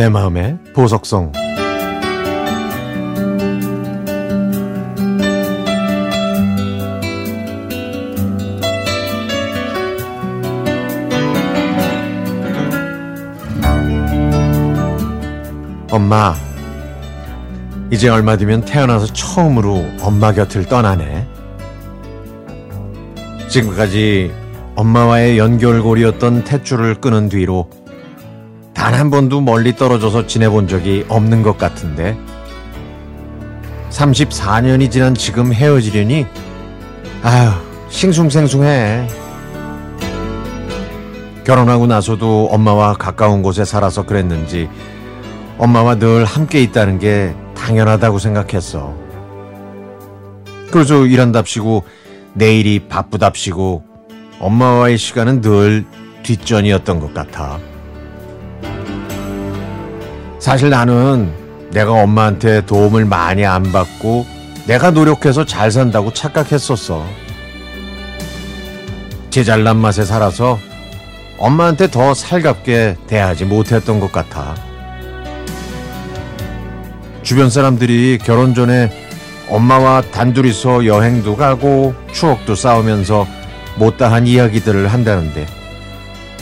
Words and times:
내 0.00 0.08
마음의 0.08 0.56
보석성. 0.72 1.30
엄마 15.90 16.34
이제 17.90 18.08
얼마 18.08 18.38
뒤면 18.38 18.64
태어나서 18.64 19.04
처음으로 19.08 19.84
엄마 20.00 20.32
곁을 20.32 20.64
떠나네. 20.64 21.28
지금까지 23.50 24.32
엄마와의 24.76 25.36
연결고리였던 25.36 26.44
탯줄을 26.44 27.02
끊은 27.02 27.28
뒤로 27.28 27.68
단 28.80 28.94
한 28.94 29.10
번도 29.10 29.42
멀리 29.42 29.76
떨어져서 29.76 30.26
지내본 30.26 30.66
적이 30.66 31.04
없는 31.06 31.42
것 31.42 31.58
같은데 31.58 32.16
34년이 33.90 34.90
지난 34.90 35.14
지금 35.14 35.52
헤어지려니 35.52 36.24
아휴 37.22 37.52
싱숭생숭해 37.90 39.06
결혼하고 41.44 41.86
나서도 41.88 42.48
엄마와 42.50 42.94
가까운 42.94 43.42
곳에 43.42 43.66
살아서 43.66 44.06
그랬는지 44.06 44.70
엄마와 45.58 45.96
늘 45.96 46.24
함께 46.24 46.62
있다는 46.62 46.98
게 46.98 47.34
당연하다고 47.54 48.18
생각했어. 48.18 48.94
그래서 50.70 51.04
일한답시고 51.04 51.84
내일이 52.32 52.88
바쁘답시고 52.88 53.84
엄마와의 54.38 54.96
시간은 54.96 55.42
늘 55.42 55.84
뒷전이었던 56.22 56.98
것 57.00 57.12
같아. 57.12 57.58
사실 60.40 60.70
나는 60.70 61.30
내가 61.70 61.92
엄마한테 61.92 62.64
도움을 62.64 63.04
많이 63.04 63.44
안 63.44 63.70
받고 63.70 64.26
내가 64.66 64.90
노력해서 64.90 65.44
잘 65.44 65.70
산다고 65.70 66.14
착각했었어. 66.14 67.06
제 69.28 69.44
잘난 69.44 69.76
맛에 69.76 70.02
살아서 70.02 70.58
엄마한테 71.38 71.90
더 71.90 72.14
살갑게 72.14 72.96
대하지 73.06 73.44
못했던 73.44 74.00
것 74.00 74.10
같아. 74.10 74.54
주변 77.22 77.50
사람들이 77.50 78.18
결혼 78.22 78.54
전에 78.54 78.90
엄마와 79.50 80.00
단둘이서 80.10 80.86
여행도 80.86 81.36
가고 81.36 81.94
추억도 82.12 82.54
쌓으면서 82.54 83.26
못다한 83.76 84.26
이야기들을 84.26 84.88
한다는데 84.88 85.46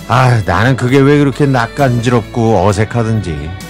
아 0.06 0.40
나는 0.46 0.76
그게 0.76 0.98
왜 0.98 1.18
그렇게 1.18 1.46
낯간지럽고 1.46 2.64
어색하든지 2.66 3.67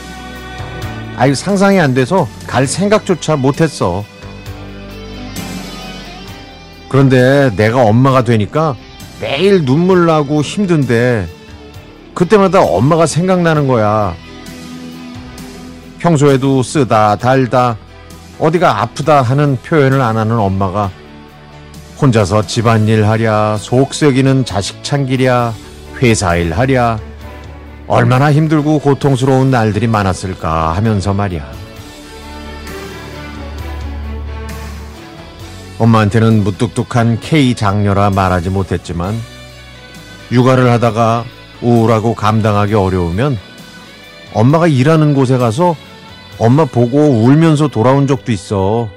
아이 1.19 1.35
상상이 1.35 1.81
안 1.81 1.95
돼서 1.95 2.29
갈 2.47 2.65
생각조차 2.65 3.35
못했어. 3.35 4.05
그런데 6.89 7.51
내가 7.57 7.83
엄마가 7.83 8.23
되니까 8.23 8.77
매일 9.21 9.65
눈물 9.65 10.07
나고 10.07 10.43
힘든데 10.43 11.27
그때마다 12.15 12.63
엄마가 12.63 13.07
생각나는 13.07 13.67
거야. 13.67 14.15
평소에도 15.99 16.63
쓰다 16.63 17.17
달다 17.17 17.77
어디가 18.39 18.83
아프다 18.83 19.21
하는 19.23 19.57
표현을 19.57 20.01
안 20.01 20.17
하는 20.17 20.39
엄마가 20.39 20.93
혼자서 22.01 22.47
집안일 22.47 23.05
하랴 23.09 23.57
속 23.59 23.93
썩이는 23.93 24.45
자식 24.45 24.85
참기랴 24.85 25.53
회사일 26.01 26.53
하랴 26.53 27.01
얼마나 27.89 28.31
힘들고 28.31 28.81
고통스러운 28.81 29.51
날들이 29.51 29.87
많았을까 29.87 30.77
하면서 30.77 31.15
말이야. 31.15 31.51
엄마한테는 35.79 36.45
무뚝뚝한 36.45 37.21
K 37.21 37.55
장녀라 37.55 38.11
말하지 38.11 38.51
못했지만 38.51 39.15
육아를 40.31 40.71
하다가 40.71 41.25
우울하고 41.63 42.15
감당하기 42.15 42.75
어려우면 42.75 43.39
엄마가 44.35 44.67
일하는 44.67 45.15
곳에 45.15 45.39
가서 45.39 45.75
엄마 46.39 46.67
보고 46.67 46.99
울면서 46.99 47.69
돌아온 47.69 48.07
적도 48.07 48.33
있어. 48.33 48.91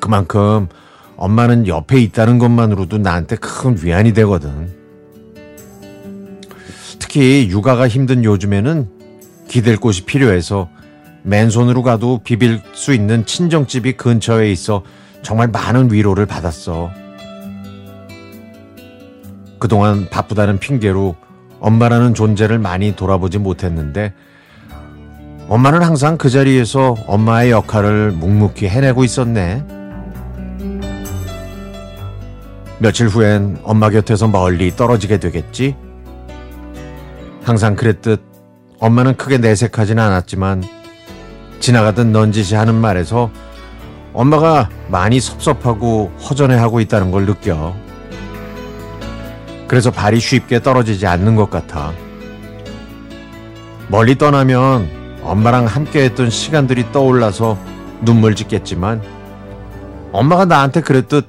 그만큼 0.00 0.68
엄마는 1.16 1.68
옆에 1.68 2.00
있다는 2.00 2.38
것만으로도 2.38 2.98
나한테 2.98 3.36
큰 3.36 3.78
위안이 3.80 4.12
되거든. 4.14 4.83
특히 7.14 7.48
육아가 7.48 7.86
힘든 7.86 8.24
요즘에는 8.24 8.88
기댈 9.46 9.76
곳이 9.76 10.04
필요해서 10.04 10.68
맨손으로 11.22 11.84
가도 11.84 12.18
비빌 12.24 12.60
수 12.72 12.92
있는 12.92 13.24
친정집이 13.24 13.92
근처에 13.92 14.50
있어 14.50 14.82
정말 15.22 15.46
많은 15.46 15.92
위로를 15.92 16.26
받았어. 16.26 16.90
그동안 19.60 20.08
바쁘다는 20.10 20.58
핑계로 20.58 21.14
엄마라는 21.60 22.14
존재를 22.14 22.58
많이 22.58 22.96
돌아보지 22.96 23.38
못했는데 23.38 24.12
엄마는 25.48 25.84
항상 25.84 26.18
그 26.18 26.30
자리에서 26.30 26.96
엄마의 27.06 27.52
역할을 27.52 28.10
묵묵히 28.10 28.66
해내고 28.66 29.04
있었네. 29.04 29.64
며칠 32.80 33.06
후엔 33.06 33.60
엄마 33.62 33.88
곁에서 33.88 34.26
멀리 34.26 34.74
떨어지게 34.74 35.20
되겠지? 35.20 35.76
항상 37.44 37.76
그랬듯 37.76 38.22
엄마는 38.78 39.16
크게 39.16 39.36
내색하진 39.38 39.98
않았지만 39.98 40.64
지나가던 41.60 42.10
넌지시 42.10 42.54
하는 42.54 42.74
말에서 42.74 43.30
엄마가 44.14 44.70
많이 44.88 45.20
섭섭하고 45.20 46.10
허전해하고 46.22 46.80
있다는 46.80 47.10
걸 47.10 47.26
느껴. 47.26 47.74
그래서 49.68 49.90
발이 49.90 50.20
쉽게 50.20 50.62
떨어지지 50.62 51.06
않는 51.06 51.36
것 51.36 51.50
같아. 51.50 51.92
멀리 53.88 54.16
떠나면 54.16 55.20
엄마랑 55.22 55.66
함께 55.66 56.04
했던 56.04 56.30
시간들이 56.30 56.92
떠올라서 56.92 57.58
눈물 58.02 58.34
짓겠지만 58.34 59.02
엄마가 60.12 60.46
나한테 60.46 60.80
그랬듯 60.80 61.26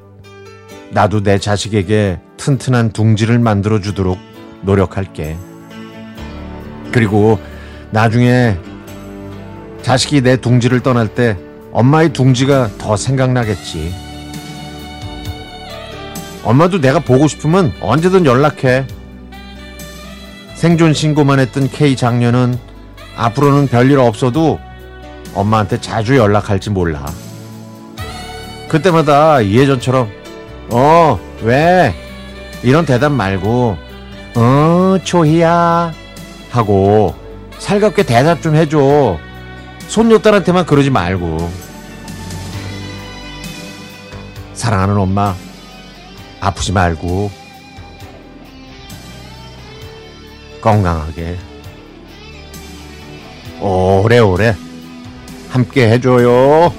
나도 0.91 1.23
내 1.23 1.39
자식에게 1.39 2.19
튼튼한 2.37 2.91
둥지를 2.91 3.39
만들어 3.39 3.81
주도록 3.81 4.17
노력할게. 4.61 5.37
그리고 6.95 7.37
나중에 7.91 8.57
자식이 9.81 10.21
내 10.21 10.37
둥지를 10.37 10.79
떠날 10.79 11.09
때 11.09 11.37
엄마의 11.73 12.13
둥지가 12.13 12.69
더 12.77 12.95
생각나겠지. 12.95 13.93
엄마도 16.45 16.79
내가 16.79 16.99
보고 16.99 17.27
싶으면 17.27 17.73
언제든 17.81 18.25
연락해. 18.25 18.87
생존 20.53 20.93
신고만 20.93 21.39
했던 21.39 21.67
K 21.67 21.97
장녀는 21.97 22.57
앞으로는 23.17 23.67
별일 23.67 23.99
없어도 23.99 24.57
엄마한테 25.33 25.81
자주 25.81 26.15
연락할지 26.15 26.69
몰라. 26.69 27.05
그때마다 28.69 29.45
예전처럼 29.45 30.09
어, 30.69 31.19
왜? 31.43 31.93
이런 32.63 32.85
대답 32.85 33.11
말고 33.11 33.75
어, 34.35 34.97
초희야 35.03 36.04
하고 36.55 37.13
살갑게 37.59 38.03
대답 38.03 38.41
좀 38.41 38.55
해줘. 38.55 39.17
손녀딸한테만 39.87 40.65
그러지 40.65 40.89
말고. 40.89 41.51
사랑하는 44.53 44.97
엄마, 44.97 45.35
아프지 46.39 46.71
말고 46.71 47.29
건강하게 50.61 51.37
오래오래 53.61 54.55
함께 55.49 55.89
해줘요. 55.89 56.73